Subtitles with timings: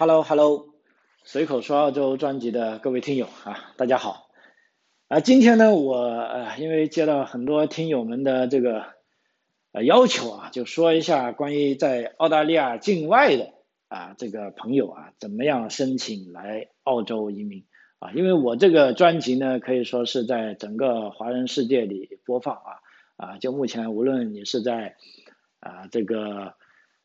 [0.00, 0.68] Hello Hello，
[1.24, 4.28] 随口说澳洲专辑的各位听友啊，大家好。
[5.08, 8.84] 啊，今天呢，我呃，因为接到很多听友们的这个
[9.72, 13.54] 呃要求啊，就说一下关于在澳大利亚境外的
[13.88, 17.64] 啊这个朋友啊，怎么样申请来澳洲移民
[17.98, 18.12] 啊？
[18.12, 22.70] 因为我这个专辑呢，可以说是在整个华人世界里播放啊
[23.16, 24.94] 啊，就目前无论你是在
[25.58, 26.54] 啊这个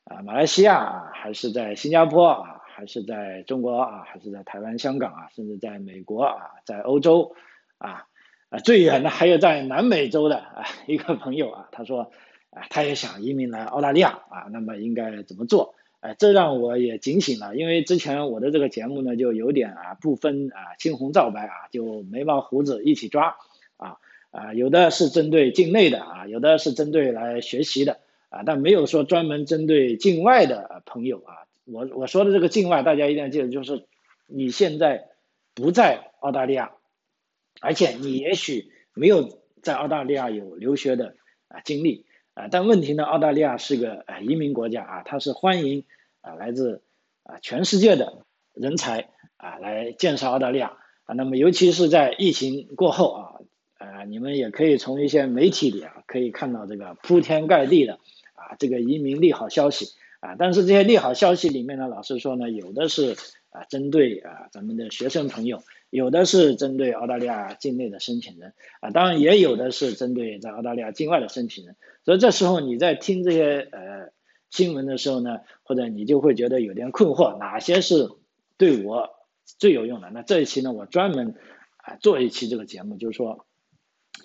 [0.03, 2.59] 啊马来西亚啊，还是在新加坡啊。
[2.75, 7.35] 还是在中国啊，还是在台湾、香港啊，甚至在美国啊，在欧洲
[7.77, 8.07] 啊，
[8.49, 12.11] 啊最远的还有在南美洲的啊一个朋友啊，他说
[12.49, 15.75] 啊他也想移民来澳大利亚啊，那么应该怎么做？
[15.99, 23.37] 哎，这让我也警醒了，因为之前我的这个节目呢就有点啊不分啊青红皂白啊，就眉毛胡子一起抓
[23.77, 23.97] 啊
[24.31, 27.99] 啊，有的是针对境内的啊，有的是针对来学习的
[28.29, 31.47] 啊，但没有说专门针对境外的朋友啊。
[31.65, 33.85] 我我说的这个境外，大家一定要记得，就是
[34.27, 35.09] 你现在
[35.53, 36.73] 不在澳大利亚，
[37.61, 41.15] 而且你也许没有在澳大利亚有留学的
[41.47, 45.85] 啊经历啊，但问题呢，澳大利亚是个啊移民国家啊，它是欢迎
[46.21, 46.81] 啊来自
[47.23, 53.39] 啊全世界的人才啊来建设澳大利亚啊，那么尤其是在疫情过后啊，
[53.77, 57.99] 呃，你们也可以从一些媒体里啊可以看到这个铺天盖地的
[58.33, 59.95] 啊这个移民利好消息。
[60.23, 63.17] 啊，但是这些利好消息里面呢，老实说呢，有的是
[63.49, 71.75] 啊针对啊咱们的学生朋友，有的是针对澳大利亚境内的申请人，啊，当然也有的是针对在澳大利亚境外的申请人。
[72.05, 74.13] 所以这时候你在听这些呃
[74.49, 78.09] 新闻的时候呢，或者你就会觉得有点困惑，哪些是
[78.57, 79.09] 对我
[79.59, 80.09] 最有用的？
[80.09, 81.35] 那这一期呢，我专门
[81.75, 83.45] 啊做一期这个节目，就是说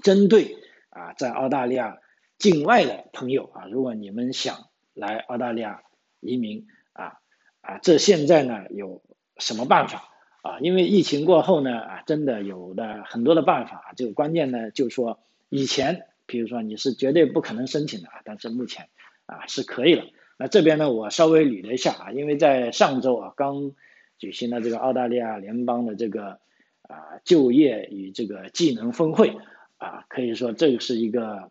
[0.04, 0.58] 针对
[0.90, 1.98] 啊在澳大利亚
[2.38, 5.82] 境外的朋友啊，如果你们想来澳大利亚。
[6.20, 7.20] 移民啊
[7.60, 9.02] 啊，这现在呢有
[9.36, 10.08] 什么办法
[10.42, 10.58] 啊？
[10.60, 13.92] 因为疫情过后呢啊，真的有的很多的办法。
[13.96, 18.88] 就关键呢，就是说以前，比如说你是绝对不可能申请的，但是目前
[19.26, 20.04] 啊是可以了。
[20.38, 23.72] 那这边呢，我稍微捋了一下啊，因为在上周啊刚
[24.18, 26.40] 举行了这个澳大利亚联邦的这个
[26.82, 29.36] 啊就业与这个技能峰会
[29.76, 31.50] 啊，可以说这个是一个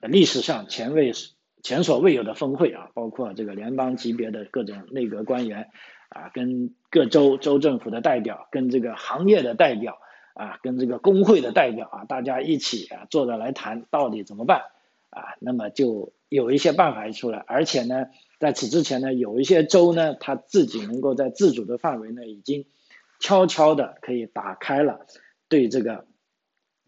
[0.00, 1.12] 历史上前卫。
[1.62, 5.70] 前所未有的峰会啊，包括这个联邦级别的各种内阁官员
[6.08, 9.98] 啊，跟各州州政府的代表，跟这个行业的代表
[10.34, 14.62] 啊，跟这个工会的代表啊，大家一起啊坐着来谈到底怎么办
[15.10, 15.34] 啊？
[15.40, 18.06] 那么就有一些办法出来，而且呢，
[18.38, 22.66] 在此之前呢，有一些州呢，他自己能够在自主的范围内已经
[23.18, 25.06] 悄悄的可以打开了
[25.48, 26.06] 对这个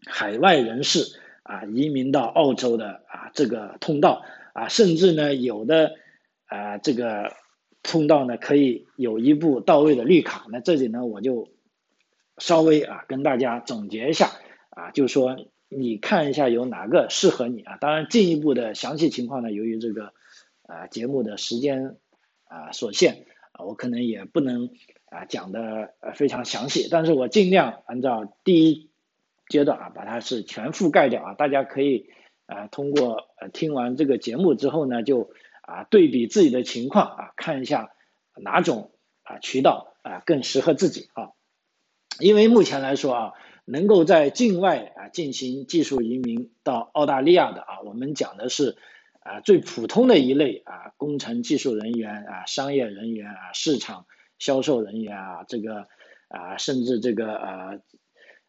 [0.05, 4.23] 海外人士啊移民到澳洲的啊这个通道。
[4.53, 5.95] 啊，甚至呢，有的
[6.45, 7.33] 啊，这个
[7.83, 10.45] 通道呢，可以有一步到位的绿卡。
[10.49, 11.47] 那这里呢，我就
[12.37, 14.29] 稍微啊，跟大家总结一下
[14.69, 15.37] 啊，就说
[15.69, 17.77] 你看一下有哪个适合你啊。
[17.77, 20.13] 当然，进一步的详细情况呢，由于这个
[20.63, 21.95] 啊节目的时间
[22.43, 24.69] 啊所限啊，我可能也不能
[25.05, 28.89] 啊讲的呃非常详细，但是我尽量按照第一
[29.47, 32.09] 阶段啊，把它是全覆盖掉啊，大家可以。
[32.51, 35.31] 啊，通过呃听完这个节目之后呢，就
[35.61, 37.91] 啊对比自己的情况啊，看一下
[38.35, 38.91] 哪种
[39.23, 41.31] 啊渠道啊更适合自己啊。
[42.19, 43.31] 因为目前来说啊，
[43.63, 48.75] 能够在境外啊进行技术移民到澳大利亚的啊，我们讲的是
[49.21, 54.05] 啊最普通的一类啊工程技术人员啊、商业人员啊、市场
[54.39, 55.87] 销售人员啊，这个
[56.27, 57.81] 啊甚至这个呃。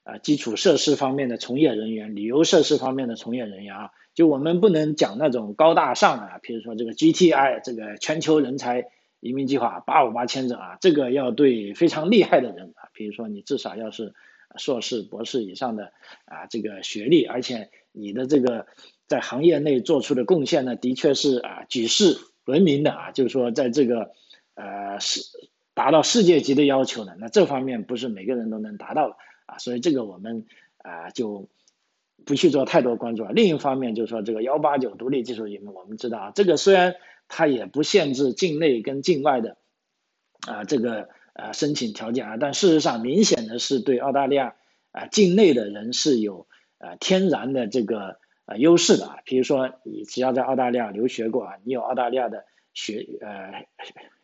[0.04, 8.86] 啊，基础设施方面的从业人员，旅游设施方面的从业人员啊，就我们不能讲那种高大上啊，比如说这个 GTI 这个全球人才
[9.20, 14.12] 移民计划八五八签证啊，这个要对非常厉害的人啊，比如说你至少要是
[14.56, 15.92] 硕士、博士以上的
[16.24, 18.66] 啊这个学历，而且你的这个
[19.06, 24.10] 在行业内做出的贡献呢，的确是啊举世闻名的啊，就是说在这个
[24.56, 25.20] 呃是
[25.74, 29.16] 达到世界级的要求的，那这方面不是每个人都能达到的。
[29.58, 30.46] 所以这个我们
[30.78, 31.48] 啊就
[32.24, 33.32] 不去做太多关注了。
[33.32, 36.94] 另一方面就是说，这个幺八九独立技术移民，我们知道啊，这个虽然
[37.28, 39.56] 它也不限制境内跟境外的
[40.46, 44.54] 啊这个呃申请条件啊，但事实上明显的是对澳大利亚
[44.92, 46.46] 啊境内的人是有
[46.78, 49.18] 呃天然的这个呃优势的啊。
[49.24, 52.44] 比如说你只要在澳大利亚留学过啊，你有澳大利亚的
[52.74, 53.66] 学呃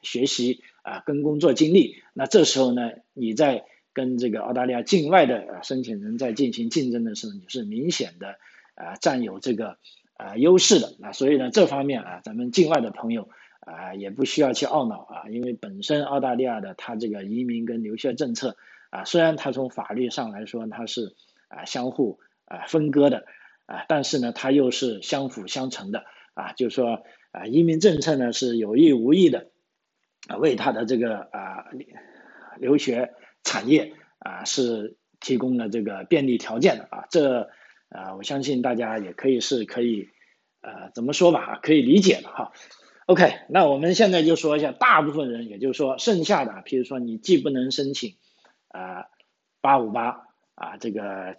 [0.03, 3.65] 学习啊跟工作经历，那这时候呢你在
[3.99, 8.37] 跟这个澳大利亚境外的申请人在进行竞争的时候，你是明显的
[8.77, 9.77] 啊占有这个
[10.17, 10.95] 啊优势的。
[11.01, 13.29] 那所以呢，这方面啊，咱们境外的朋友
[13.59, 18.57] 啊，也不需要去懊恼啊，因为本身澳大利亚的它这个移民跟留学政策
[18.91, 21.17] 啊，虽然它从法律上来说它是
[21.49, 23.25] 啊相互啊分割的
[23.67, 26.05] 啊，但是呢，它又是相辅相成的
[26.35, 27.03] 啊，就是说
[27.33, 29.51] 啊，移民政策呢是有意无意的
[30.29, 31.65] 啊，为它的这个啊
[32.61, 33.13] 留学
[33.45, 37.51] 产业啊是提供了这个便利条件的啊，这
[37.89, 40.09] 啊我相信大家也可以是可以
[40.61, 42.53] 呃怎么说吧，可以理解的哈。
[43.07, 48.17] OK，那我们现在就说一下大部分人，也就是说剩下的，譬如说你既不能申请，
[48.69, 49.07] 啊，
[49.63, 51.37] 八五八啊这个，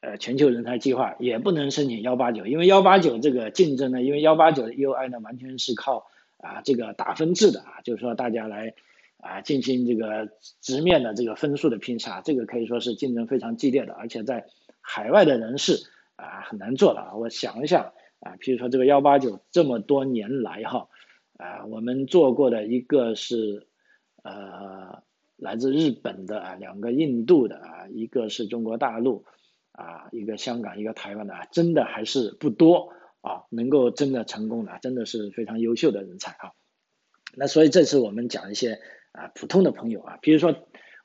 [0.00, 6.06] 呃全球人才计划，也不能申请幺八九，因为幺八九这个竞争呢，因为幺八九的 UI 呢完全是靠
[6.38, 8.72] 啊这个打分制的啊，就是说大家来
[9.20, 10.30] 啊进行这个
[10.60, 14.46] 直面的这个分数的拼杀，这个可以说是竞争非常激烈的，而且在
[14.80, 17.92] 海外的人士啊很难做的啊，我想一想。
[18.22, 20.90] 啊，譬如说这个幺八九这么多年来哈，
[21.38, 23.66] 啊，我们做过的一个是
[24.22, 25.02] 呃
[25.38, 29.24] 来自日本的啊，两个印度的啊，一个是中国大陆
[29.72, 36.52] 啊，一个香港，一个台湾的，真的还是不多啊，能够真的成功的，真的是非常优秀的人才啊。
[37.34, 38.80] 那所以这次我们讲一些
[39.12, 40.54] 啊普通的朋友啊，比如说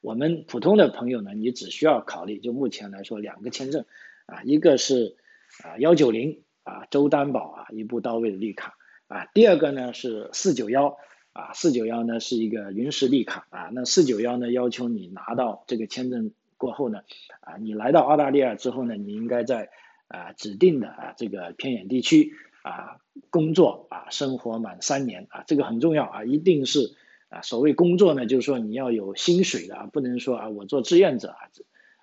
[0.02, 3.86] 我们普通的朋友呢，你只需要考虑就目前来说两个签证
[4.26, 5.16] 啊，一个是
[5.64, 6.42] 啊幺九零。
[6.66, 8.74] 啊，周担保啊，一步到位的绿卡
[9.08, 9.28] 啊。
[9.36, 10.98] 第二个呢是四九幺
[11.32, 13.70] 啊，四九幺呢是一个临时绿卡啊。
[13.72, 17.02] 那四九幺呢要求你拿到这个签证过后呢，
[17.42, 19.70] 啊，你来到澳大利亚之后呢，你应该在
[20.08, 22.98] 啊指定的啊这个偏远地区啊
[23.30, 26.96] 工作啊生活满三年啊，这个很重要啊，一定是
[27.36, 31.38] 啊所谓工作呢，就是说你要有薪水的啊，不能说啊我做志愿者啊。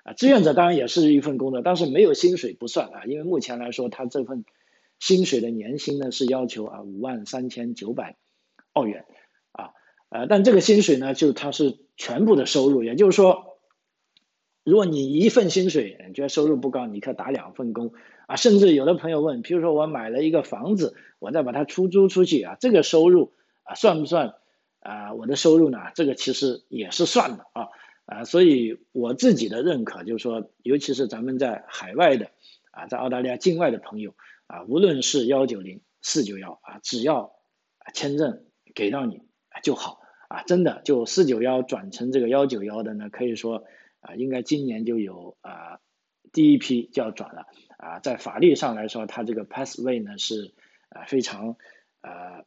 [0.04, 4.44] 啊，志愿者当然也是一份工作，但是没有薪水不算啊，因为目前来说，他这份
[4.98, 8.16] 薪水的年薪呢是要求啊五万三千九百
[8.72, 9.04] 澳元
[9.52, 9.70] 啊，
[10.08, 13.58] 呃，但这个薪水呢就它是全部的收入，也就是说，
[14.64, 17.92] 如果你一份薪水你觉得收入不高，你可以打两份工
[18.26, 24.34] 啊，甚至有的朋友问，比如说我买了一个房子，我再把它出租出去啊，这个收入啊算不算
[24.82, 25.78] 啊我的收入呢？
[25.94, 27.68] 这个其实也是算的啊。
[28.04, 32.32] 啊，所以我自己的认可就是说，尤其是咱们在海外的
[32.72, 34.16] 啊，在澳大利亚境外的朋友
[34.48, 37.32] 啊，无论是幺九零、四九幺啊，只要
[37.94, 38.44] 签证
[38.74, 39.22] 给到你
[39.62, 43.64] 就好啊，真的就四九幺转成这个幺九幺的呢，可以说
[44.00, 45.78] 啊，应该今年就有啊
[46.32, 47.46] 第一批就要转了
[47.78, 50.52] 啊，在法律上来说，它这个 pathway 呢是
[50.88, 51.56] 啊非常
[52.00, 52.44] 呃。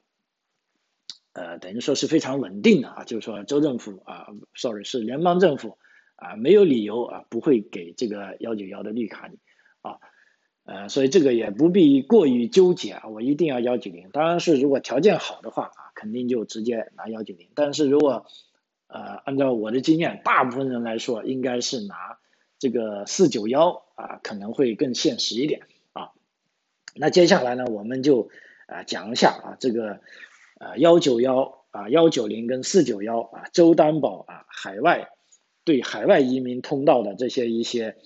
[1.35, 5.77] 呃，等于说是非常稳定的啊，就是说州政府啊，sorry 是联邦政府
[6.15, 9.37] 啊，没有理由啊不会给这个幺九幺的绿卡你
[9.81, 9.99] 啊，
[10.63, 18.25] 呃，所以这个也不必过于纠结啊，我一定要幺九零，当然是如果条件好的话啊，肯定就直接拿幺九零，但是如果
[18.87, 22.17] 呃按照我的经验，大部分人来说应该是拿
[22.59, 26.11] 这个四九幺啊，可能会更现实一点啊。
[26.95, 28.29] 那接下来呢，我们就
[28.67, 29.99] 啊讲一下啊这个。
[30.57, 35.09] 啊，幺九幺啊，幺九零跟四九幺啊，州担保啊，海外
[35.63, 37.97] 对海外移民通道的这些一些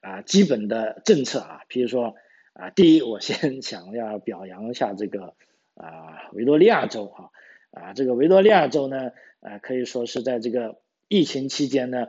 [0.00, 2.14] 啊基本的政策啊，比如说
[2.52, 5.34] 啊，第一，我先 想要表扬一下这个
[5.74, 7.30] 啊维多利亚州哈
[7.70, 9.10] 啊，这个维多利亚州呢，
[9.40, 12.06] 呃，可以说是在这个疫情期间呢，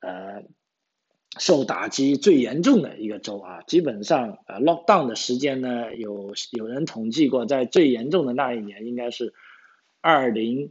[0.00, 0.44] 呃，
[1.38, 9.32] 受打击最严重的一个州啊，基本上呃 lock down 的时间呢，有有人统计过，在最严重的那一年应该是。
[10.00, 10.70] 二零，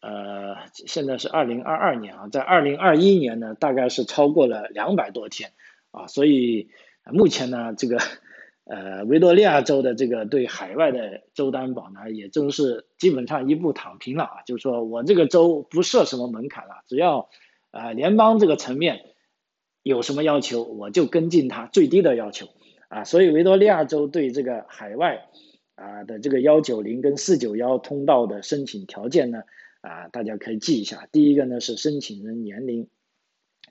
[0.00, 5.50] 呃，现在是二零二二年啊，在二零二一年呢，大概是超过了两百多天
[5.90, 6.70] 啊，所以
[7.10, 7.98] 目前呢，这个
[8.64, 17.28] 呃维多利亚州的这个对海外的州担保呢，也正是基本上一步躺平了啊，就是说我这个州不设什么门槛了，只要
[17.72, 19.00] 呃联邦这个层面
[19.82, 22.48] 有什么要求，我就跟进它最低的要求
[22.88, 25.26] 啊，所以维多利亚州对这个海外。
[25.76, 29.44] 啊的这个幺九零跟四九幺通道的申请条件呢，
[29.80, 31.08] 啊大家可以记一下。
[31.10, 32.88] 第一个呢是申请人年龄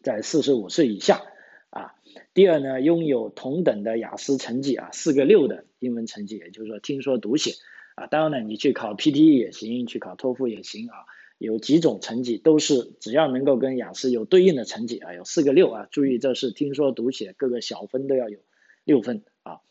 [0.01, 1.21] 在四十五岁以下，
[1.69, 1.93] 啊，
[2.33, 7.51] 第二呢拥有同等的雅思成绩啊，四个六的英文成绩，也就是说听说读写，
[7.93, 11.05] 啊，当然呢你去考 PTE 也行，去考托福也行啊，
[11.39, 18.39] 有几种成绩都是只要能够跟雅思有对应的成绩啊，有四个六啊，注意这是听说读写各个小分都要有
[18.83, 19.61] 六分啊。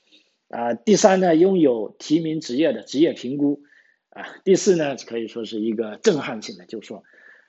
[0.48, 3.62] 啊，第三呢，拥有提名职业的职业评估，
[4.08, 7.04] 啊，第四呢，可以说是一个震撼性的，就是说，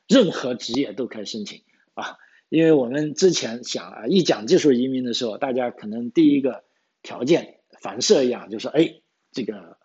[0.06, 1.62] 任何职业都可以申请
[1.94, 2.18] 啊，
[2.50, 6.66] 因为我们之前想啊，一讲技术移民的时候，大家可能第一个
[7.02, 8.96] 条件反射一样，就是，哎，
[9.32, 9.78] 这个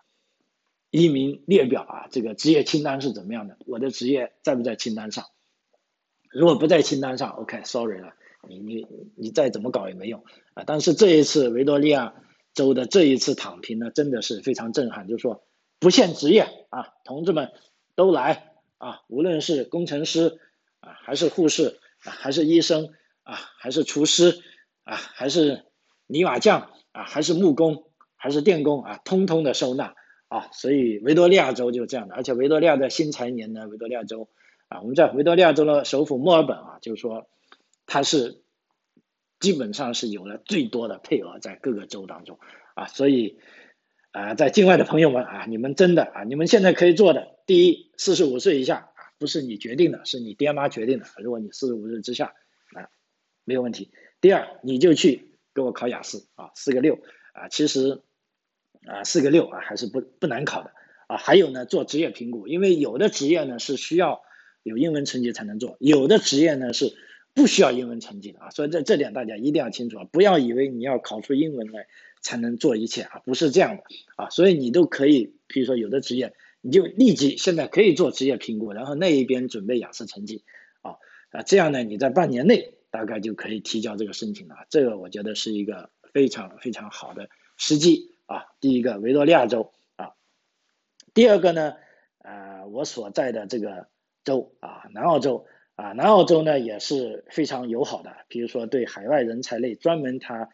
[0.94, 3.56] 移民列表啊，这个职业清单是怎么样的？
[3.66, 5.24] 我的职业在不在清单上？
[6.30, 8.12] 如果不在清单上，OK，sorry 了，
[8.48, 8.86] 你你
[9.16, 10.22] 你再怎么搞也没用
[10.54, 10.62] 啊。
[10.64, 12.14] 但是这一次维多利亚
[12.52, 15.42] 州的这一次躺平呢，真的是非常震撼，就是说
[15.80, 17.50] 不限职业啊，同志们
[17.96, 20.38] 都来啊，无论是工程师
[20.78, 22.92] 啊，还是护士啊，还是医生
[23.24, 24.40] 啊，还是厨师
[24.84, 25.64] 啊，还是
[26.06, 29.96] 泥瓦匠啊，还是木工，还是电工啊，通通的收纳。
[30.28, 34.28] 啊，所以维多利亚州就这样的，而且维多利亚的新财年呢，维多利亚州
[34.69, 37.28] 啊，我们在维多利亚州的首府墨尔本啊，就是说
[37.87, 38.43] 它是
[39.38, 42.40] 基本上是有了最多的配额在各个州当中
[42.75, 43.38] 啊，所以
[44.11, 52.35] 啊，在境外的朋友们啊，你们真的啊，你们现在可以做的，第一，四十五岁以下啊，不是你决定的，是你爹妈决定的，如果你四十五岁之下
[52.75, 52.88] 啊，
[53.45, 53.93] 没有问题。
[54.21, 56.99] 第二，你就去给我考雅思啊，四个六
[57.35, 58.02] 啊，其实。
[58.87, 60.73] 啊，四个六啊，还是不不难考的
[61.07, 61.17] 啊。
[61.17, 64.23] 还有呢，做职业评估，因为有的职业呢是需要
[64.62, 66.95] 有英文成绩才能做，有的职业呢是
[67.35, 68.50] 不需要英文成绩的啊。
[68.50, 71.87] 所以这这点大家一定要清楚啊，不要以为你要考出英文来
[72.21, 73.83] 才能做一切啊，不是这样的
[74.17, 74.29] 啊。
[74.31, 80.43] 所以你都可以，比如说有的职业，你就立即现在可以做职业评估，然后那一边准备雅思成绩
[80.83, 80.97] 啊
[81.31, 84.57] 啊，这样呢，你在半年内大概就可以提交这个申请了。
[84.69, 88.13] 这个我觉得是一个非常非常好的时机。
[88.26, 90.14] 啊，第一个维多利亚州啊，
[91.12, 91.76] 第二个呢，
[92.19, 93.88] 呃，我所在的这个
[94.25, 100.49] 州啊，南澳州啊，南澳州呢也是非常友好的，比如说对海外人才类专门它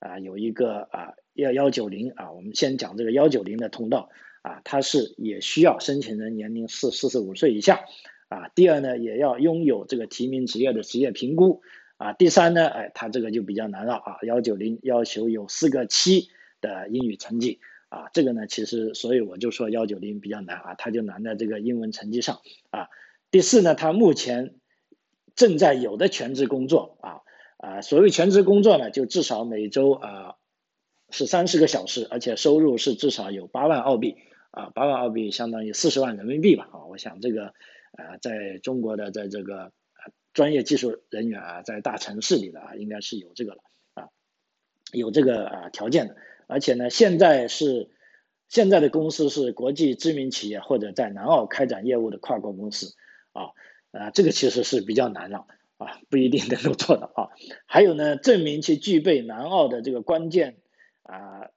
[0.00, 4.10] 啊有一个啊幺幺九零啊，我们先讲这个幺九零的通道
[4.42, 7.86] 啊，它是也需要申请人年龄是四十五岁以下
[8.28, 11.62] 啊，第二呢也要拥有这个提名职业的职业评估
[11.96, 16.28] 啊，第三呢，哎，它这个就比较难了啊，幺九零要求有四个七。
[16.64, 22.40] 的英语成绩啊，这个呢，其实所以我就说幺九零比较难啊，它就难在这个英文成绩上
[22.70, 22.88] 啊。
[23.30, 24.54] 第四呢，他目前
[25.36, 27.20] 正在有的全职工作啊
[27.58, 30.36] 啊，所谓全职工作呢，就至少每周啊
[31.10, 34.16] 是三十个小时，而且收入是至少有八万澳币
[34.50, 36.86] 啊，八万澳币相当于四十万人民币吧啊。
[36.86, 37.52] 我想这个
[37.98, 39.72] 呃，在中国的在这个
[40.32, 43.62] 专业技术人员啊，在大城市里的啊，应该是有这个了
[43.94, 44.08] 啊，
[44.92, 46.16] 有这个啊条件的。
[46.46, 47.88] 而且呢，现在是
[48.48, 52.94] 现在的公司是国际知名企业或者在南澳开展业务的跨国公司，
[53.32, 53.50] 啊，
[53.90, 55.46] 啊，这个其实是比较难了，
[55.78, 57.28] 啊，不一定能够做到啊。
[57.66, 60.56] 还有呢，证明其具备南澳的这个关键
[61.02, 61.48] 啊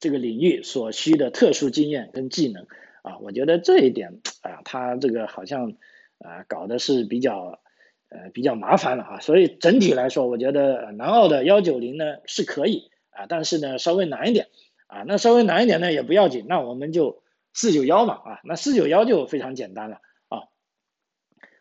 [0.00, 2.66] 这个领域所需的特殊经验跟技能，
[3.02, 5.74] 啊，我觉得这一点啊，他这个好像
[6.18, 7.60] 啊搞的是比较
[8.08, 9.20] 呃比较麻烦了啊。
[9.20, 12.90] 所以整体来说，我觉得南澳的幺九零呢是可以。
[13.18, 14.46] 啊，但是呢，稍微难一点，
[14.86, 19.96] 啊，那稍微难一点呢也不要紧，那我们就四九幺嘛，啊，那四九幺就非常简单了，
[20.28, 20.46] 啊，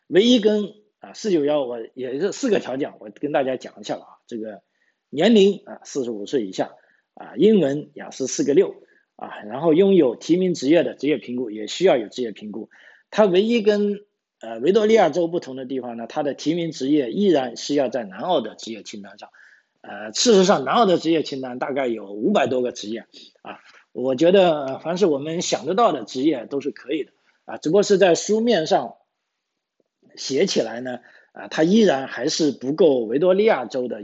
[0.05, 4.61] 唯一跟啊四九幺我也是四个条件，我跟大家讲一下了啊，这个
[5.09, 6.75] 年龄啊四十五岁以下，
[7.15, 8.75] 啊，英文雅思四个六，
[9.15, 12.69] 啊，然后拥有提名职业的职业评估也需要有职业评估，
[13.09, 14.05] 它唯一跟
[14.41, 19.31] 呃维多利亚州不同的地方呢，它的提名职业依然是要在南澳的职业清单上。
[19.81, 23.05] 呃，事实上，南澳的职业清单大概有五百多个职业
[23.41, 23.59] 啊。
[23.93, 27.11] 我觉得，凡是我们想得到的职业都是可以的
[27.45, 28.95] 啊，只不过是在书面上
[30.15, 30.99] 写起来呢，
[31.31, 34.03] 啊，它依然还是不够维多利亚州的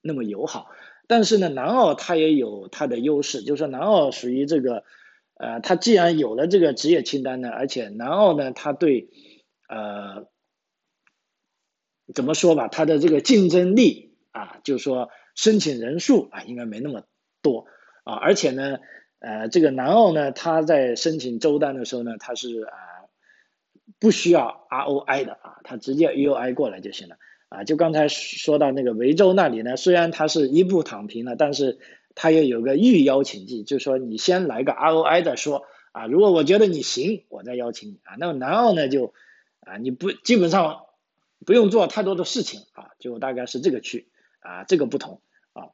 [0.00, 0.68] 那么友好。
[1.06, 4.84] 但是呢，南澳它也有它的优势，就是说南澳属于这个，
[5.34, 9.10] 呃，它既然有了这个职业清单呢，而且南澳呢，它对，
[9.68, 10.26] 呃，
[12.14, 14.13] 怎么说吧，它的这个竞争力。
[14.34, 17.04] 啊，就是说申请人数啊，应该没那么
[17.40, 17.66] 多
[18.02, 18.80] 啊，而且呢，
[19.20, 22.74] 呃，这个南澳呢，他在申请周单的时候呢，他是啊
[24.00, 27.16] 不需要 ROI 的啊，他直接 UI 过来就行了
[27.48, 27.62] 啊。
[27.62, 31.78] 就刚才说到那个维州那里呢，虽然他是一步躺平了，但是
[32.16, 38.16] 他也有个预邀请制，就是说你先来个 ROI 再说啊，如果我觉得你行，我再邀请你啊。
[38.18, 39.14] 那么南澳呢，就
[39.60, 40.86] 啊你不基本上
[41.46, 44.08] 不用做太多的事情啊，就大概是这个区。
[44.44, 45.22] 啊，这个不同
[45.54, 45.72] 啊，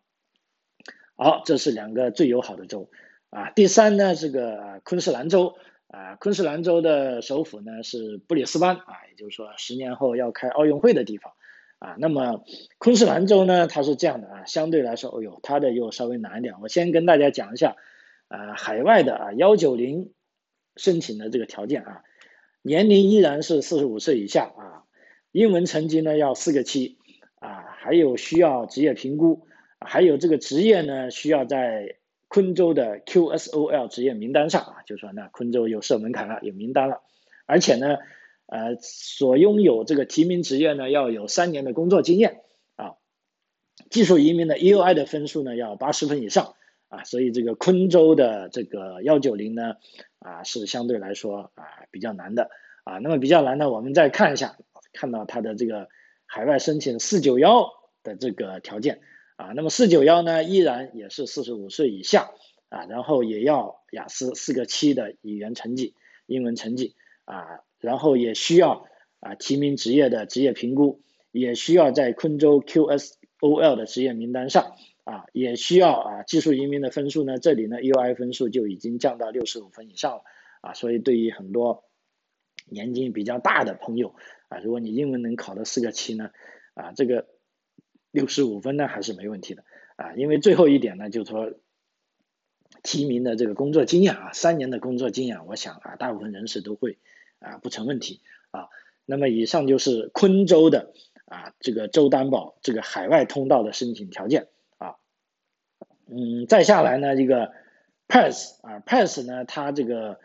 [1.16, 2.88] 好，这是两个最友好的州
[3.30, 3.50] 啊。
[3.50, 5.56] 第三呢，这个昆士兰州
[5.88, 11.32] 啊，昆士兰州的首府呢是布里斯班啊，也就是说十年后要开奥运会的地方
[11.80, 11.96] 啊。
[11.98, 12.44] 那么
[12.78, 16.54] 昆士兰州呢，它是这样的啊，相对来说，哦呦，它的又稍微难一点。
[16.62, 17.74] 我先跟大家讲一下
[18.28, 20.12] 啊，海外的啊幺九零
[20.76, 22.04] 申请的这个条件啊，
[22.62, 24.84] 年龄依然是四十五岁以下啊，
[25.32, 26.99] 英文成绩呢要四个七。
[27.40, 29.46] 啊，还有需要职业评估，
[29.80, 31.96] 还有这个职业呢需要在
[32.28, 37.00] 昆州的 QSOL 职业名单上啊，就说那昆州有设门槛了，有名单了，
[37.46, 37.96] 而且呢，
[38.46, 42.42] 呃，所拥有这个提名职业呢要有三年的工作经验
[42.76, 42.94] 啊，
[43.88, 46.54] 技术移民的 EUI 的分数呢要八十分以上
[46.88, 49.76] 啊，所以这个昆州的这个幺九零呢
[50.18, 52.50] 啊是相对来说啊比较难的
[52.84, 54.56] 啊，那么比较难呢，我们再看一下，
[54.92, 55.88] 看到它的这个
[56.32, 57.72] 海外申请四九幺
[58.04, 59.00] 的这个条件。
[59.34, 62.30] 啊，那么四九幺呢，依然也是四十五岁以下
[62.68, 65.94] 啊，然后也要雅思四个七的语言成绩、
[66.26, 66.94] 英文成绩
[67.24, 68.86] 啊，然后也需要
[69.18, 71.00] 啊提名职业的职业评估，
[71.32, 80.22] 也需要在昆州 QSOL 的职业名单上啊，也需要啊技术移民的分数呢，这里呢 UI 分数就已经降到六十五分以上了
[80.60, 81.84] 啊，所以对于很多
[82.66, 84.14] 年纪比较大的朋友
[84.50, 86.30] 啊，如果你英文能考到四个七呢，
[86.74, 87.26] 啊这个。
[88.12, 89.62] 六十五分呢还是没问题的
[89.94, 91.52] 啊，因为最后一点呢，就是说
[92.82, 96.98] 提名的这个工作经验啊，三年的工作经验，我想啊，大部分人士都会
[97.38, 98.68] 啊不成问题啊。
[99.06, 100.92] 那么以上就是昆州的
[101.26, 104.96] 啊这个州担保这个海外通道的申请条件啊。
[106.08, 107.52] 嗯，再下来呢，这个
[108.08, 110.18] PASS 啊，PASS 呢，它这个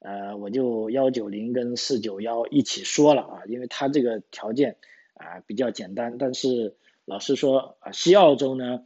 [0.00, 4.76] 呃，我就幺九零跟四九幺一起说了啊，因为它这个条件
[5.14, 6.76] 啊比较简单，但是。
[7.08, 8.80] 老实说啊，西澳洲呢，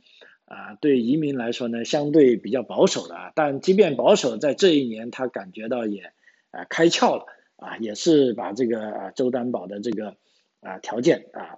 [0.45, 3.33] 啊，对移民来说呢，相对比较保守的啊。
[3.35, 6.13] 但即便保守，在这一年他感觉到也
[6.51, 7.25] 啊开窍了
[7.57, 10.19] 啊，也是把这个啊州担保的这个
[10.61, 11.57] 啊条件啊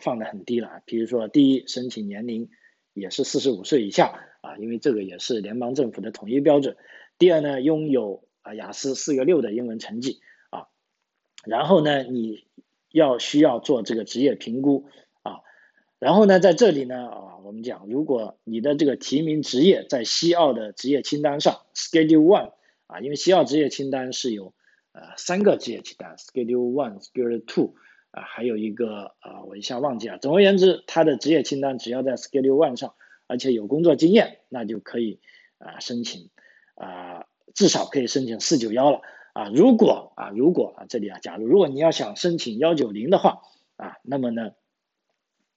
[0.00, 0.82] 放得很低了。
[0.84, 2.50] 比如说，第一，申请年龄
[2.92, 6.76] 也是四十五岁以下啊，因为这个也是联邦政府的统一标准。
[7.18, 10.20] 第二呢，拥有啊雅思四个六的英文成绩
[10.50, 10.68] 啊，
[11.44, 12.44] 然后呢，你
[12.90, 14.88] 要需要做这个职业评估
[15.22, 15.40] 啊。
[15.98, 22.52] 然后呢，在这里呢，啊，我们讲，如果你的这个提名职业在西澳的职业清单上，Schedule One，
[22.86, 24.54] 啊，因为西澳职业清单是有
[24.92, 27.74] 呃三个职业清单，Schedule One，Schedule Two，
[28.12, 30.18] 啊，还有一个啊，我一下忘记了。
[30.18, 32.94] 总而言之，他的职业清单只要在 Schedule One 上，
[33.26, 35.20] 而且有工作经验，那就可以
[35.58, 36.30] 啊申请
[36.76, 39.00] 啊，至少可以申请四九幺了
[39.32, 39.48] 啊。
[39.48, 43.42] 如果啊，如果啊，这里啊，假如如果你要想申请幺九零的话
[43.76, 44.52] 啊，那么呢？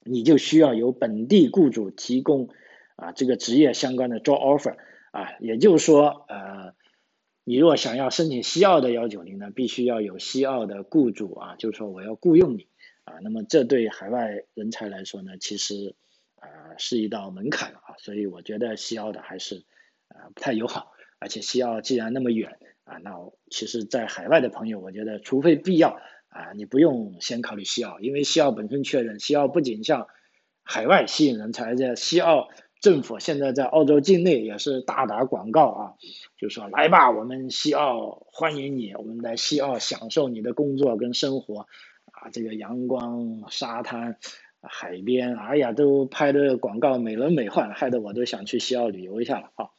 [0.05, 2.49] 你就需要由本地雇主提供
[2.97, 4.75] 啊这个职业相关的 job offer
[5.11, 6.73] 啊，也就是说呃，
[7.45, 12.67] 你如果想要申请西澳的幺九零呢，必须要有西澳的雇主啊，就是说我要雇佣你
[13.05, 15.95] 啊，那么这对海外人才来说呢，其实
[16.35, 19.63] 啊是一道门槛啊，所以我觉得西澳的还是
[20.09, 20.91] 啊不太友好，
[21.23, 23.11] 而且西澳既然那么远啊，那
[23.49, 25.97] 其实在海外的朋友，我觉得除非必要。
[26.35, 30.07] 啊，你不用先考虑西澳，因为西澳本身确认，西澳不仅向
[30.63, 32.47] 海外吸引人才，在西澳
[32.81, 35.93] 政府现在在澳洲境内也是大打广告啊，
[36.39, 41.67] 就说来吧，我们西澳欢迎你，我们来西澳享受你的工作跟生活，
[42.11, 44.17] 啊，这个阳光、沙滩、
[44.59, 49.69] 海边，哎呀，都拍的广告美轮美奂，害得我都想去西澳旅游一下了啊。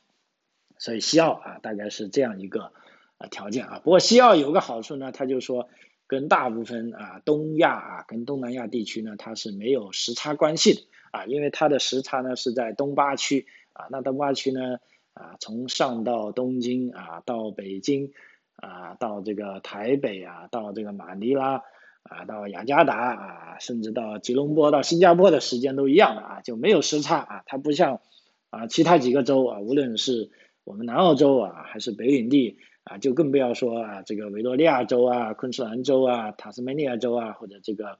[0.84, 2.72] 所以西澳啊，大概是这样一个
[3.18, 3.80] 啊条件啊。
[3.82, 5.68] 不过西澳有个好处呢，它就说。
[6.06, 14.76] 跟大部分啊东亚啊跟东南亚地区呢，它是没有时差关系的啊，因为它的时差呢是在东八区啊，那东八区呢
[15.14, 18.12] 啊从上到东京啊到北京
[18.56, 21.62] 啊到这个台北啊到这个马尼拉
[22.02, 28.02] 啊到雅加达啊甚至到吉隆坡到新加坡的时间都一样的啊，就没有时差啊，它不像
[28.50, 30.30] 啊其他几个州啊，无论是
[30.64, 32.58] 我们南澳洲啊还是北领地。
[32.84, 37.98] 啊，就更不要说啊，这个维多利亚州啊、昆士兰州啊、塔斯马尼亚州啊，或者这个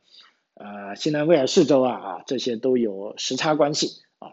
[0.52, 4.32] 呃新南威尔士州啊啊，这些都有时差关系啊。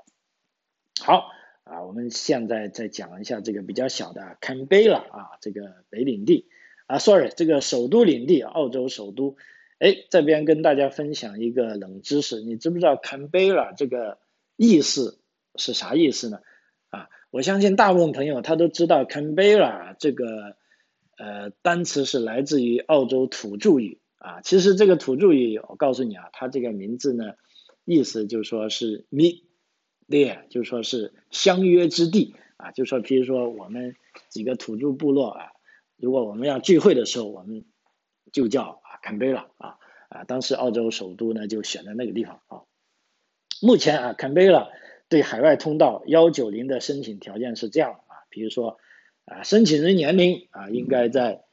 [1.01, 1.29] 好
[1.63, 6.49] 啊，我们现在再讲一下这个比较小的坎贝拉啊，这个北领地
[6.85, 9.37] 啊，sorry，这个首都领地，澳洲首都。
[9.79, 14.19] 哎，这边跟大家分享一个冷知识，你知不知道坎贝拉这个
[14.57, 15.21] 意思
[15.55, 16.41] 是啥意思呢？
[16.89, 20.57] 啊我相信大部分朋友他都知道 Canberra 这个
[21.17, 24.41] 呃单词是来自于澳洲土著语啊。
[24.41, 27.35] 其实这个土著语，我告诉你啊，它这个名字呢，
[27.85, 29.43] 意思就是说是 meet
[30.09, 32.71] there，就是说是相约之地啊。
[32.71, 33.95] 就说比如说我们
[34.27, 35.51] 几个土著部落啊，
[35.95, 37.63] 如果我们要聚会的时候，我们
[38.33, 39.77] 就叫啊 Canberra 啊
[40.09, 40.25] 啊。
[40.25, 42.63] 当时澳洲首都呢就选在那个地方啊。
[43.61, 44.67] 目前啊 Canberra。
[45.11, 48.79] 对海外通道幺九零的申请条件是这样啊，比如说
[49.25, 51.43] 啊，申请人年龄啊应该在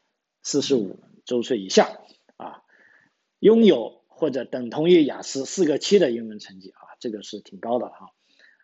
[0.44, 1.98] 四十五周岁以下
[2.36, 2.62] 啊，
[3.40, 8.12] 拥有或者等同于雅思四个七的英文成绩啊，这个是挺高的哈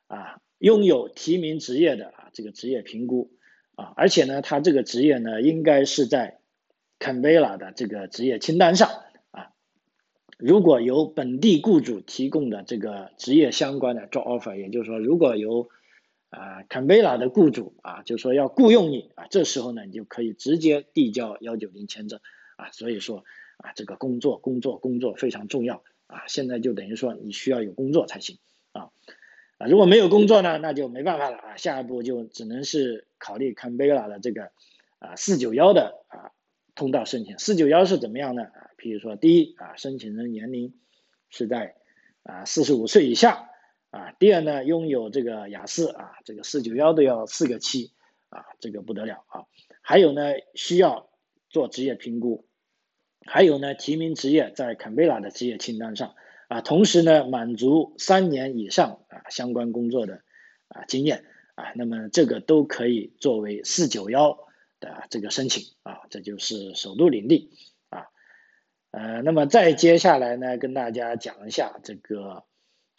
[0.07, 3.33] 啊，拥有提名职业的啊这个职业评估
[3.74, 6.38] 啊，而且呢，他这个职业呢应该是在
[7.00, 9.04] Canberra 的这个职业清单上。
[10.44, 15.70] 如果由本地雇主提供的这个职业相关的 job offer，也就是说，如果由
[16.28, 22.20] 啊 Canberra 的雇主啊，就说要雇佣你啊，这时候呢，你就可以直接递交幺九零签证
[22.57, 22.70] 啊。
[22.72, 23.24] 所以说
[23.57, 26.24] 啊，这个工作工作工作非常重要啊。
[26.28, 28.37] 现在就等于说你需要有工作才行
[28.72, 28.90] 啊。
[29.57, 34.50] 啊，如果没有工作呢，那就没办法了啊，下一步就只能是考虑 Canberra 的这个
[34.98, 36.34] 啊四九幺的啊
[36.75, 37.39] 通道申请。
[37.39, 38.45] 四九幺是怎么样呢？
[38.45, 40.75] 啊，比如说第一啊，申请人年龄
[41.31, 41.77] 是在
[42.23, 43.51] 啊四十五岁以下
[43.91, 47.93] 啊，第二呢，拥有这个雅思啊，这个四九幺都要四个七
[48.29, 49.45] 啊，这个不得了啊。
[49.83, 51.11] 还有呢，需要
[51.49, 52.47] 做职业评估，
[53.25, 56.15] 还有呢，提名职业在坎贝拉的职业清单上。
[56.47, 60.21] 啊，同时呢，满足三年以上啊相关工作的
[60.69, 64.39] 啊经验啊，那么这个都可以作为四九幺
[64.85, 67.51] 的这个申请啊，这就是首都领地
[67.88, 68.07] 啊，
[68.90, 72.44] 呃，那么再接下来呢，跟大家讲一下这个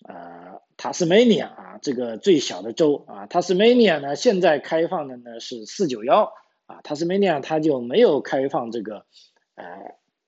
[0.03, 6.33] 呃塔斯马尼亚啊，这个最小的州啊，塔斯马尼亚呢现在开放的呢是四九幺
[6.65, 9.05] 啊，塔斯马尼亚它就没有开放这个
[9.53, 9.65] 呃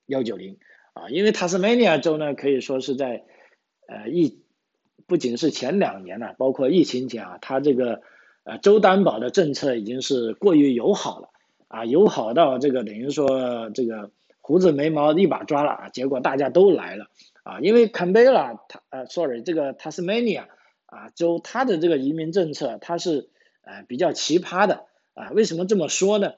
[0.06, 0.58] 幺九零。
[0.94, 3.22] 啊，因为塔斯马尼亚州呢，可以说是在，
[3.86, 4.42] 呃疫，
[5.06, 8.02] 不仅是前两年呢，包括疫情前啊，它这个
[8.42, 11.28] 呃州担保的政策已经是过于友好了，
[11.68, 17.06] 啊友好到这个等于说这个胡子眉毛一把抓了啊，结果大家都来了
[17.42, 20.48] 啊，因为坎贝拉它呃，sorry 这个塔斯马尼亚
[20.86, 23.28] 啊州它的这个移民政策它是
[23.62, 26.32] 呃比较奇葩的啊，为什么这么说呢？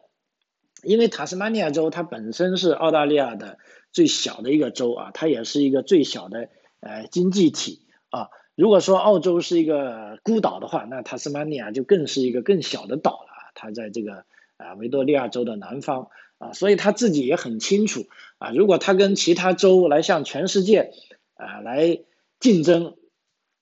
[0.82, 3.58] 因为塔斯马尼亚州它本身是澳大利亚的
[3.92, 6.48] 最小的一个州啊，它也是一个最小的
[6.80, 8.30] 呃经济体啊。
[8.56, 13.52] 如果说澳洲是一个孤岛的话，那塔斯马尼亚就更是一个更小的岛了。
[13.54, 14.24] 它在这个
[14.60, 18.06] 啊维多利亚州的南方啊，所以他自己也很清楚
[18.38, 20.92] 啊，如果他跟其他州来向全世界
[21.34, 22.00] 啊来
[22.38, 22.96] 竞争，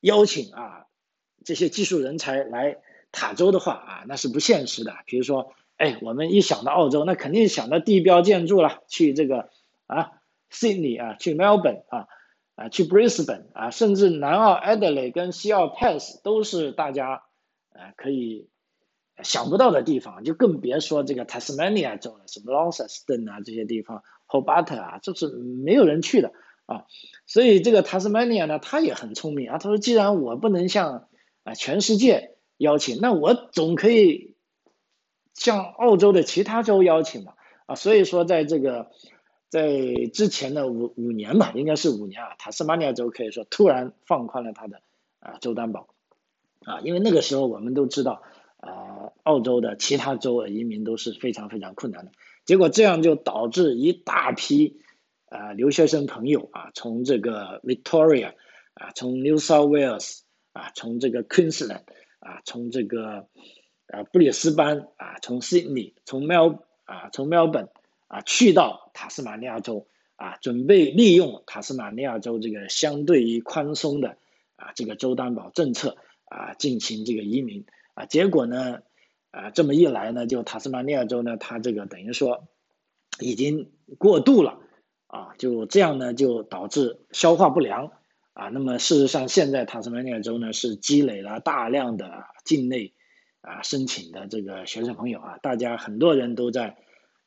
[0.01, 0.87] 邀请啊
[1.45, 2.79] 这些技术人才来
[3.13, 4.95] 塔州的话啊，那是不现实的。
[5.07, 5.55] 比如说。
[5.79, 9.49] 哎，我们一想到澳洲，那肯定想到地标建筑了，去这个
[9.87, 10.11] 啊
[10.51, 12.09] ，Sydney 啊，去 Melbourne 啊，
[12.57, 17.23] 啊，去 Brisbane 啊，甚至南澳 Adelaide 跟西澳 Perth 都是大家
[17.71, 18.49] 啊可以
[19.23, 26.33] 想不到的地方，就更别说这个 Tasmania 州了，什么 Launceston 啊这些地方，Hobart 啊，这是没有人去的
[26.67, 26.85] 啊。
[27.27, 31.09] 所以这个 Tasmania 呢，他也很聪明啊，他说既然我不能向
[31.45, 34.35] 啊全世界邀请，那我总可以。
[35.35, 37.35] 向澳洲的其他州邀请嘛，
[37.67, 38.91] 啊，所以说在这个
[39.49, 39.71] 在
[40.13, 44.81] 之前的五五年吧，应该是五年啊，塔斯马尼亚州可以说突然放宽了他的
[45.21, 45.87] 啊州担保，
[46.65, 48.25] 啊，因为那个时候我们都知道，
[48.59, 52.13] 啊，澳洲的其他州的移民都是非常非常困难的，
[52.45, 54.81] 结果这样就导致一大批
[55.29, 58.35] 啊留学生朋友啊从这个 Victoria
[58.75, 60.21] 啊，从 New South Wales
[60.53, 61.85] 啊，从这个 Queensland
[62.21, 63.29] 啊，从这个。
[63.91, 67.71] 啊，布里斯班啊，从 Sydney，从 Mel 啊，从 Melbourne
[68.07, 74.19] 啊，去到塔斯马尼亚州啊，准备利用塔斯马尼亚州这个相对于宽松的
[74.57, 77.65] 啊这个州担保政策啊进行这个移民
[77.99, 78.83] 啊，结果呢
[79.31, 82.47] 啊这么一来呢，就塔斯马尼亚州呢，它这个等于说
[83.19, 84.61] 已经过度了
[85.09, 87.91] 啊，就这样呢就导致消化不良
[88.35, 92.95] 啊，那么事实上现在塔斯马尼亚州呢是积累了大量的境内。
[93.41, 96.77] 啊，申请的这个学生朋友啊，大家很多人都在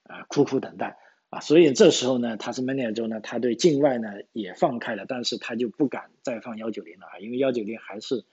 [0.04, 0.98] 啊苦苦等待
[1.30, 8.26] 啊，所以这时候呢，塔斯马尼亚州呢，他对境外呢也放开了，但是他就不敢再放幺九零了啊，因为幺九零还是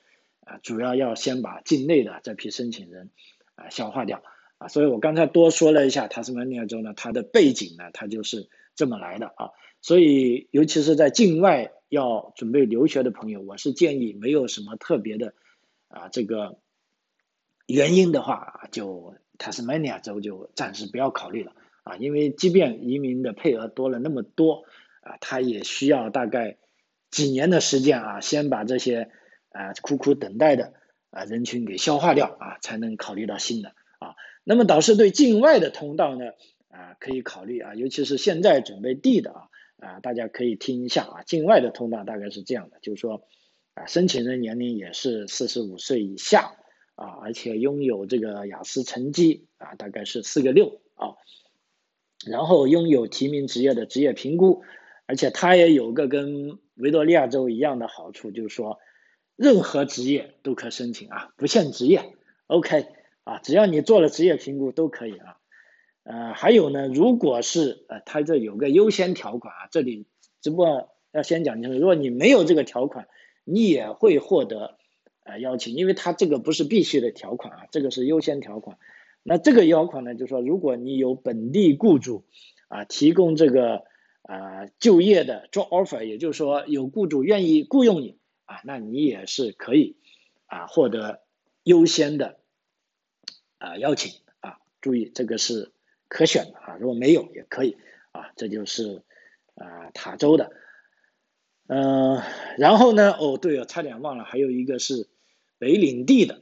[0.48, 3.10] 啊主要要先把境内的这批申请人
[3.54, 4.22] 啊消化掉
[4.58, 9.50] 啊，所以我刚才多说了一下塔斯马尼亚州呢，它的背景呢，它就是这么来的啊，
[9.82, 15.34] 所以尤其是在境外要准备留学的朋友，我是建议没有什么特别的
[15.88, 16.58] 啊这个。
[17.70, 24.64] 原因的话，就塔斯马尼亚州就暂时不要考虑了啊，因为即便移民的配额多了那么多
[25.02, 26.56] 啊，他也需要大概
[27.10, 29.10] 几年的时间啊，先把这些
[29.50, 30.74] 啊苦苦等待的
[31.10, 34.14] 啊人群给消化掉啊，才能考虑到新的啊。
[34.44, 36.26] 那么导师对境外的通道呢
[36.68, 43.22] 啊可以考虑啊，尤其是现在准备递的啊啊，大家可以听一下啊，境外的通道大概是这样的，就是说
[43.74, 46.54] 啊申请人年龄也是四十五岁以下。
[47.00, 51.14] 啊，而且拥有这个雅思成绩啊，大概是四个六啊，
[52.26, 54.64] 然后拥有提名职业的职业评估，
[55.06, 58.80] 而且它也有个跟维多利亚州一样的好处，就是说
[59.38, 62.12] 任何职业都可申请啊，不限职业
[62.48, 62.86] ，OK
[63.22, 65.36] 啊，只要你做了职业评估都可以啊。
[66.02, 70.06] 呃，还有呢，如果是呃，它这有个优先条款啊，这里
[70.40, 73.06] 只不过要先讲清楚，如果你没有这个条款，
[73.44, 74.76] 你也会获得
[75.22, 78.76] 呃邀请，因为它这个不是必须的条款啊，这个是优先条款。
[79.22, 82.24] 那这个条款呢，就是说，如果你有本地雇主
[82.66, 83.84] 啊提供这个
[84.22, 88.16] 啊就业的 job offer，也就是说有雇主愿意雇佣你
[88.48, 89.96] 啊，那你也是可以
[90.46, 91.20] 啊获得
[91.62, 92.38] 优先的
[93.58, 94.58] 啊邀请啊。
[94.80, 95.70] 注意这个是
[96.08, 97.76] 可选的啊，如果没有也可以
[98.12, 99.02] 啊，这就是
[99.54, 100.52] 啊塔州的。
[101.70, 102.22] 嗯，
[102.56, 103.12] 然后呢？
[103.12, 105.06] 哦，对了，差点忘了，还有一个是
[105.58, 106.40] 北领地的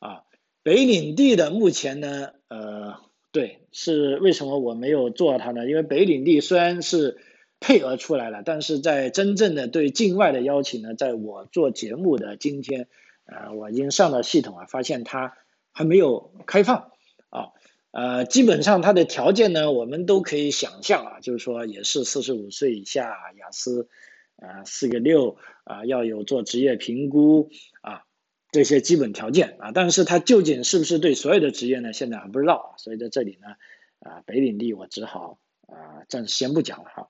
[0.00, 0.24] 啊。
[0.64, 5.68] 北领地的目前呢，呃，对，是为什么我没有做它呢？
[5.68, 7.18] 因为北领地虽然是
[7.64, 12.88] 配额出来了，但是在真正的对境外的邀请呢，在我做节目的今天，
[13.24, 15.32] 呃，我已经上了系统啊，发现它
[15.72, 16.92] 还没有开放
[17.30, 17.48] 啊。
[17.90, 23.88] 呃，基本上它的条件呢，我们都可以想象啊，就是说也是四十五岁以下，雅思。
[24.36, 27.50] 啊，四个六啊，要有做职业评估
[27.82, 28.02] 啊，
[28.50, 31.92] 这些基本条件啊，但是它究竟是不是对所有的职业呢？
[31.92, 33.54] 现在还不知道，所以在这里呢，
[34.00, 37.08] 啊，北领地我只好啊暂时先不讲了哈。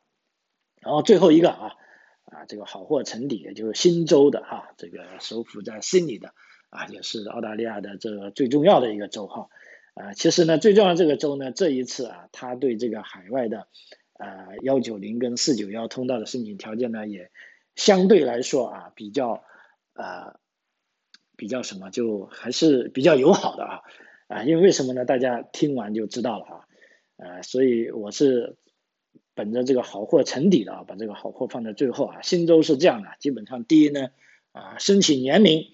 [0.84, 1.72] 然后最后一个啊
[2.26, 6.34] 啊，这个好货沉底，也就是新州的哈，这个首府在悉尼的
[6.70, 9.48] 啊，也是澳大利亚的这个最重要的一个州哈。
[9.94, 13.66] 啊，其实呢，最重要这个州呢，这一次啊，它对这个海外的。
[14.16, 17.32] 呃，幺九零跟四九幺通道的申请条件呢，也
[17.74, 19.42] 相对来说啊，比较
[19.92, 20.38] 呃
[21.34, 23.80] 比较什么，就还是比较友好的啊
[24.28, 25.04] 啊，因为为什么呢？
[25.04, 26.68] 大家听完就知道了啊，
[27.16, 28.56] 呃，所以我是
[29.34, 32.22] 本着这个好货沉底的啊，把这个好货放在最后啊。
[32.22, 34.10] 新州是这样的，基本上第一呢
[34.52, 35.66] 啊，申请年龄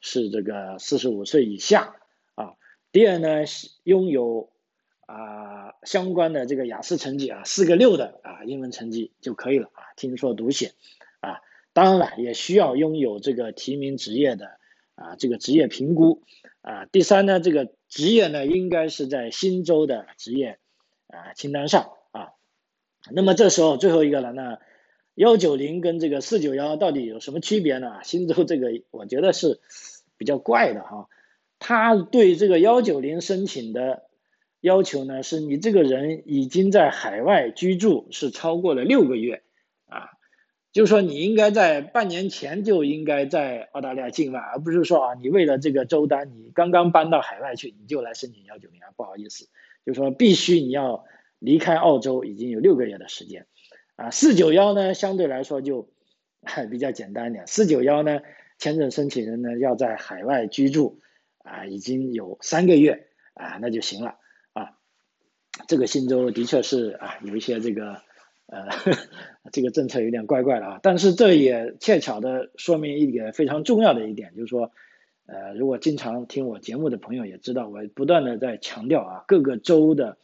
[0.00, 1.96] 是这个四十五岁以下
[2.34, 2.54] 啊，
[2.92, 3.44] 第二呢
[3.84, 4.50] 拥有。
[5.08, 10.72] 啊，相关的这个雅思成绩啊，四个六的啊，英文成绩就可以了啊，听说读写
[11.20, 14.58] 啊，当然了，也需要拥有这个提名职业的
[14.96, 16.24] 啊，这个职业评估
[16.60, 16.86] 啊。
[16.86, 20.58] 第三呢，这个职业呢，应该是在新州的职业
[21.06, 21.92] 啊清单上。
[23.12, 24.58] 那么这时候最后一个了，那
[25.14, 28.00] 幺九零跟这个四九幺到底有什么区别呢？
[28.02, 29.60] 新州这个我觉得是
[30.16, 31.08] 比较怪的哈，
[31.58, 34.04] 他对这个幺九零申请的。
[34.62, 39.42] 要求呢，是你这个人已经在海外居住是超过了六个月，
[39.86, 40.08] 啊，
[40.72, 49.46] 就是说你应该在半年前就应该在澳大利亚境外，而不是说啊，你为了这个周单，你刚刚搬到海外去，你就来申请幺九零啊，不好意思，
[49.84, 51.04] 就是说必须你要
[51.46, 53.46] 离开澳洲已经有六个月的时间，
[53.94, 55.88] 啊，四九幺呢相对来说就
[56.72, 58.20] 比较简单一点，四九幺呢
[58.58, 60.98] 签证申请人呢要在海外居住
[61.44, 64.16] 啊已经有三个月啊那就行了
[64.54, 64.72] 啊。
[65.68, 68.02] 这个新州的确是啊，有一些这个
[68.46, 68.68] 呃，
[69.52, 70.80] 这个政策有点怪怪的啊。
[70.82, 74.72] 但是这也恰巧的说明一点非常重要的一点，就是说，
[75.26, 80.18] 呃，如果经常听我节目的朋友也知道，我不断的在强调啊，各个州的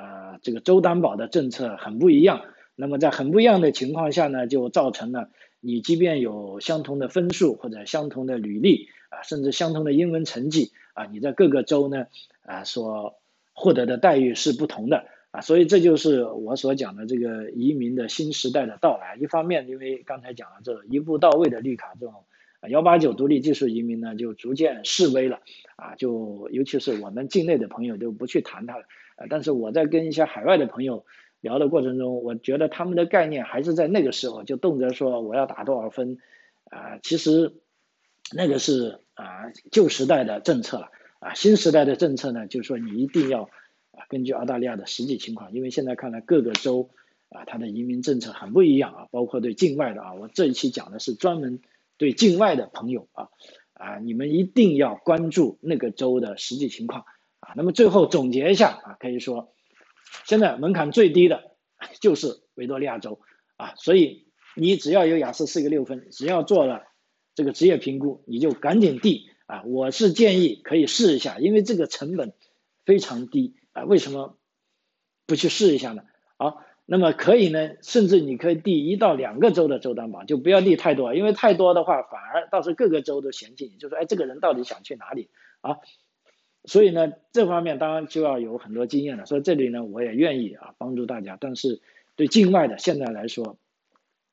[0.00, 2.42] 啊这个州担保的政策很不一样。
[2.74, 5.30] 那么在很不一样的情况下呢，就造成了
[5.60, 12.06] 你即便有相同的分数或者相同的履历啊，甚至相同的英文成绩啊，你在各个州呢
[12.42, 13.18] 啊所。
[13.60, 19.16] 获得的待遇是不同的啊，所以这就是我所讲的这个移民的新时代的到来。
[19.16, 22.14] 一方面，因为刚才讲了这一步到位的绿卡这种
[22.70, 25.40] 幺八九独立技术移民呢，就逐渐式微了
[25.74, 28.84] 啊，就尤其是我们境内的朋友就不去谈它了。
[29.28, 31.04] 但是我在跟一些海外的朋友
[31.40, 36.18] 聊的过程中，我觉得他们的概念还是在那个时候就动辄说我要打多少分
[36.70, 37.54] 啊，其实
[38.32, 40.90] 那个是啊旧时代的政策了。
[41.20, 43.50] 啊，新时代的政策呢，就是说你一定要
[43.90, 46.90] 啊，根据澳大利亚的实际情况，因为现在看来各个州
[47.28, 51.60] 啊，它的移民政策很不一样啊，包括对境外的啊，我这一期讲的是专门
[51.96, 53.30] 对境外的朋友啊
[53.72, 57.04] 啊，你们一定要关注那个州的实际情况
[57.56, 59.52] 那么最后总结一下啊，可以说
[60.24, 61.52] 现在门槛最低的
[62.00, 63.20] 就是维多利亚州
[63.56, 66.84] 啊，所以你只要有雅思四个六分，只要做了
[67.34, 69.30] 这个职业评估，你就赶紧递。
[69.48, 72.34] 啊，我是建议可以试一下，因为这个成本
[72.84, 73.84] 非常低啊。
[73.84, 74.36] 为什么
[75.24, 76.02] 不去试一下呢？
[76.36, 85.30] 好，那么可以呢，甚至你可以递一到两个州的州担保，就不要递太多，因为太多的话，反而到时候各个州都嫌弃你，就说哎，这个人到底想去哪里
[85.62, 85.78] 啊？
[86.68, 89.26] 所以呢，这方面当然就要有很多经验了。
[89.26, 91.36] 所以这里呢，我也愿意啊帮助大家。
[91.40, 91.80] 但是
[92.14, 93.58] 对境外的现在来说，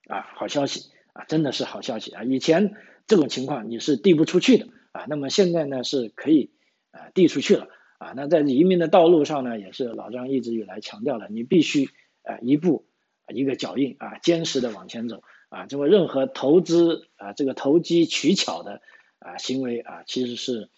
[0.07, 2.23] 啊，好消息啊，真的是好消息啊！
[2.23, 2.75] 以前
[3.07, 6.51] 这种情况你是递不出去的啊，那么现在呢是可以
[6.91, 8.13] 啊递出去了啊。
[8.15, 11.89] 那在移民的道路上呢，也是老张一直以来强调的，你必须
[12.23, 12.85] 啊一步
[13.33, 15.65] 一个脚印啊，坚实的往前走啊。
[15.67, 18.81] 这么任何投资啊这个投机取巧的
[19.19, 20.69] 啊行为啊，其实是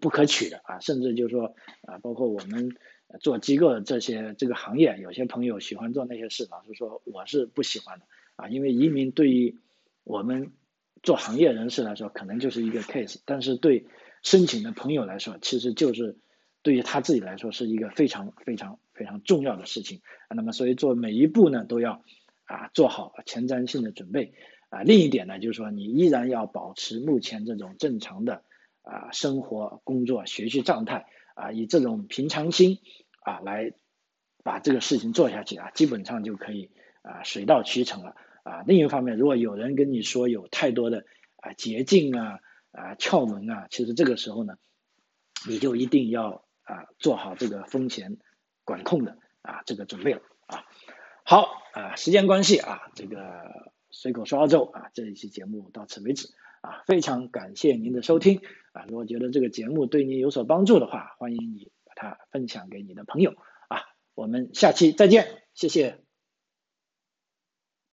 [0.00, 0.80] 不可取的啊。
[0.80, 2.76] 甚至就是说啊，包括我们
[3.20, 8.06] 做机构的这些这个行业，有些朋友喜欢做那些事，老实说我是不喜欢的
[8.36, 9.58] 啊，因为移民对于
[10.04, 10.52] 我们
[11.02, 13.86] 做行业人士来说，可能就是一个 case，但是对
[14.22, 16.16] 申请的朋友来说，其实就是
[16.62, 20.34] 对于他自己来说是一个非常非常非常重要的事情啊。
[20.34, 22.02] 那么，所以做每一步呢，都要
[22.44, 24.34] 啊做好前瞻性的准备
[24.68, 24.82] 啊。
[24.82, 28.42] 另一点呢，就是说你依然要保持目前这种正常的
[28.86, 32.78] 啊生活、工作、学习状态啊，以这种平常心
[33.20, 33.72] 啊来
[34.42, 36.70] 把这个事情做下去啊，基本上就可以
[37.02, 38.14] 啊水到渠成了。
[38.44, 41.04] 啊，另一方面，如果有人跟你说有太多的
[41.38, 42.38] 啊捷径啊
[42.70, 44.54] 啊窍门啊，其实这个时候呢，
[45.48, 48.18] 你就一定要啊做好这个风险
[48.62, 50.62] 管控的啊这个准备了啊。
[51.24, 56.28] 好啊，时间关系啊，这个随口说澳洲啊这一期节目到此为止
[56.66, 58.40] 啊，非常感谢您的收听
[58.72, 58.84] 啊。
[58.88, 63.30] 如果觉得这个节目对您有所帮助的话，欢迎你把它分享给你的朋友
[63.68, 63.82] 啊。
[64.14, 66.05] 我们下期再见，谢谢。